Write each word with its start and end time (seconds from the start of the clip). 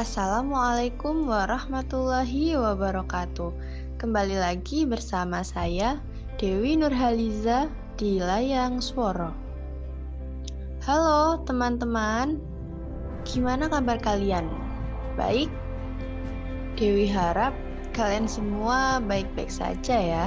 Assalamualaikum 0.00 1.28
warahmatullahi 1.28 2.56
wabarakatuh. 2.56 3.52
Kembali 4.00 4.40
lagi 4.40 4.88
bersama 4.88 5.44
saya 5.44 6.00
Dewi 6.40 6.72
Nurhaliza 6.72 7.68
di 8.00 8.16
Layang 8.16 8.80
Sworo. 8.80 9.28
Halo 10.88 11.44
teman-teman, 11.44 12.40
gimana 13.28 13.68
kabar 13.68 14.00
kalian? 14.00 14.48
Baik? 15.20 15.52
Dewi 16.80 17.04
harap 17.04 17.52
kalian 17.92 18.24
semua 18.24 19.04
baik-baik 19.04 19.52
saja 19.52 20.00
ya. 20.00 20.26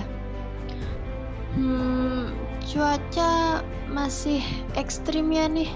Hmm, 1.58 2.30
cuaca 2.62 3.66
masih 3.90 4.46
ekstrim 4.78 5.34
ya 5.34 5.50
nih. 5.50 5.74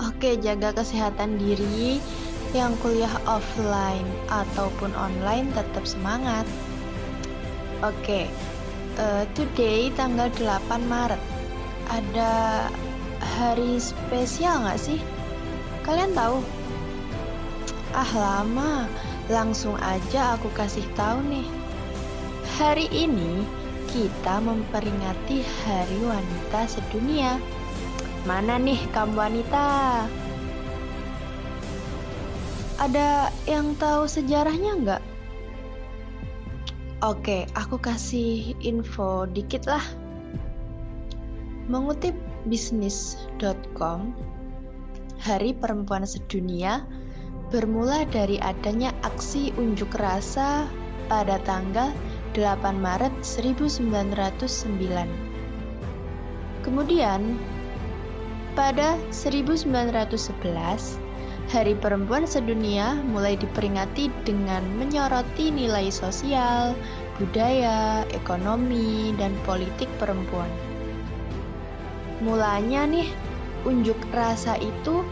Oke, 0.00 0.40
jaga 0.40 0.72
kesehatan 0.72 1.36
diri 1.36 2.00
yang 2.50 2.74
kuliah 2.82 3.12
offline 3.30 4.06
ataupun 4.26 4.90
online 4.98 5.50
tetap 5.54 5.86
semangat. 5.86 6.42
Oke, 7.80 7.94
okay, 8.02 8.24
uh, 8.98 9.24
today 9.38 9.88
tanggal 9.94 10.28
8 10.36 10.82
Maret 10.90 11.22
ada 11.90 12.66
hari 13.40 13.78
spesial 13.82 14.66
nggak 14.66 14.78
sih? 14.78 15.00
Kalian 15.86 16.14
tahu? 16.14 16.42
Ah 17.90 18.10
lama, 18.14 18.86
langsung 19.26 19.74
aja 19.82 20.38
aku 20.38 20.46
kasih 20.54 20.84
tahu 20.94 21.18
nih. 21.26 21.46
Hari 22.60 22.86
ini 22.92 23.42
kita 23.90 24.38
memperingati 24.38 25.42
Hari 25.42 25.98
Wanita 26.06 26.70
Sedunia. 26.70 27.40
Mana 28.28 28.60
nih 28.60 28.78
kamu 28.94 29.16
wanita? 29.16 29.66
Ada 32.80 33.28
yang 33.44 33.76
tahu 33.76 34.08
sejarahnya 34.08 34.72
nggak? 34.80 35.02
Oke, 37.04 37.44
aku 37.52 37.76
kasih 37.76 38.56
info 38.64 39.28
dikit 39.28 39.68
lah. 39.68 39.84
Mengutip 41.68 42.16
bisnis.com, 42.48 44.16
Hari 45.20 45.52
Perempuan 45.60 46.08
Sedunia 46.08 46.88
bermula 47.52 48.08
dari 48.08 48.40
adanya 48.40 48.96
aksi 49.04 49.52
unjuk 49.60 49.92
rasa 50.00 50.64
pada 51.12 51.36
tanggal 51.44 51.92
8 52.32 52.80
Maret 52.80 53.12
1909. 53.20 53.92
Kemudian, 56.64 57.36
pada 58.56 58.96
1911, 59.12 61.09
Hari 61.50 61.74
Perempuan 61.82 62.30
Sedunia 62.30 62.94
mulai 63.10 63.34
diperingati 63.34 64.06
dengan 64.22 64.62
menyoroti 64.78 65.50
nilai 65.50 65.90
sosial, 65.90 66.78
budaya, 67.18 68.06
ekonomi, 68.14 69.10
dan 69.18 69.34
politik 69.42 69.90
perempuan. 69.98 70.46
Mulanya 72.22 72.86
nih, 72.86 73.10
unjuk 73.66 73.98
rasa 74.14 74.62
itu 74.62 75.02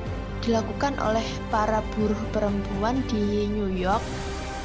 dilakukan 0.47 0.95
oleh 1.03 1.27
para 1.51 1.83
buruh 1.99 2.23
perempuan 2.31 3.03
di 3.11 3.51
New 3.51 3.75
York 3.75 4.07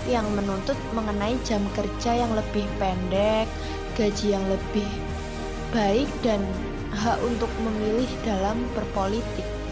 yang 0.05 0.29
menuntut 0.37 0.77
mengenai 0.93 1.33
jam 1.41 1.65
kerja 1.73 2.21
yang 2.21 2.37
lebih 2.37 2.69
pendek, 2.77 3.49
gaji 3.97 4.37
yang 4.37 4.45
lebih 4.45 4.85
baik, 5.73 6.05
dan 6.21 6.37
hak 6.93 7.17
untuk 7.25 7.49
memilih 7.65 8.13
dalam 8.21 8.61
berpolitik. 8.77 9.62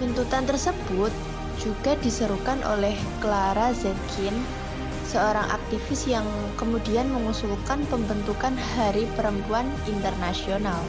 Tuntutan 0.00 0.48
tersebut 0.48 1.12
juga 1.60 1.94
diserukan 2.00 2.58
oleh 2.64 2.96
Clara 3.20 3.70
Zetkin, 3.76 4.34
seorang 5.06 5.44
aktivis 5.52 6.08
yang 6.08 6.24
kemudian 6.56 7.12
mengusulkan 7.12 7.84
pembentukan 7.92 8.56
Hari 8.56 9.04
Perempuan 9.14 9.68
Internasional. 9.84 10.80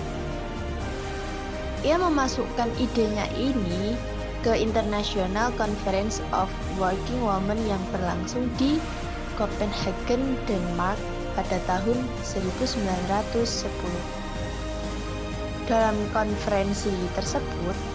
Ia 1.84 2.00
memasukkan 2.00 2.72
idenya 2.80 3.28
ini 3.36 4.00
ke 4.44 4.56
International 4.56 5.52
Conference 5.60 6.24
of 6.32 6.48
Working 6.80 7.20
Women 7.24 7.60
yang 7.68 7.84
berlangsung 7.92 8.48
di 8.56 8.80
Copenhagen, 9.36 10.40
Denmark 10.48 11.00
pada 11.36 11.60
tahun 11.68 12.00
1910. 12.24 13.68
Dalam 15.68 15.96
konferensi 16.12 16.92
tersebut, 17.16 17.93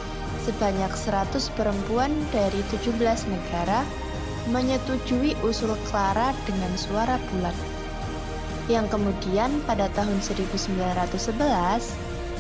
sebanyak 0.48 0.88
100 0.88 1.52
perempuan 1.60 2.08
dari 2.32 2.64
17 2.72 2.96
negara 3.28 3.84
menyetujui 4.48 5.36
usul 5.44 5.76
Clara 5.92 6.32
dengan 6.48 6.72
suara 6.72 7.20
bulat. 7.28 7.52
Yang 8.72 8.96
kemudian 8.96 9.60
pada 9.68 9.92
tahun 9.92 10.24
1911, 10.24 11.36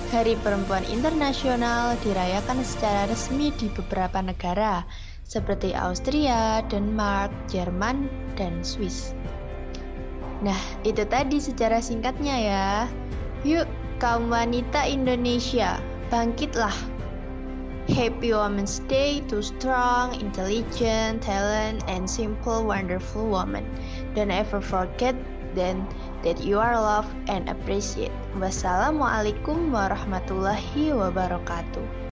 Hari 0.08 0.40
Perempuan 0.40 0.88
Internasional 0.88 2.00
dirayakan 2.00 2.64
secara 2.64 3.04
resmi 3.12 3.52
di 3.60 3.68
beberapa 3.76 4.24
negara 4.24 4.88
seperti 5.28 5.76
Austria, 5.76 6.64
Denmark, 6.72 7.28
Jerman, 7.52 8.08
dan 8.40 8.64
Swiss. 8.64 9.12
Nah, 10.40 10.56
itu 10.80 11.04
tadi 11.04 11.36
secara 11.44 11.76
singkatnya 11.84 12.36
ya. 12.40 12.68
Yuk, 13.44 13.68
kaum 14.00 14.32
wanita 14.32 14.88
Indonesia, 14.88 15.76
bangkitlah 16.08 16.72
Happy 17.88 18.36
Women's 18.36 18.84
Day 18.84 19.24
to 19.32 19.42
strong, 19.42 20.20
intelligent, 20.20 21.22
talent, 21.22 21.82
and 21.88 22.04
simple, 22.04 22.64
wonderful 22.64 23.26
woman. 23.26 23.64
Don't 24.14 24.30
ever 24.30 24.60
forget 24.60 25.16
then 25.54 25.88
that 26.22 26.44
you 26.44 26.60
are 26.60 26.76
loved 26.76 27.10
and 27.32 27.48
appreciated. 27.48 28.12
Wassalamualaikum 28.36 29.72
warahmatullahi 29.72 30.92
wabarakatuh. 30.92 31.98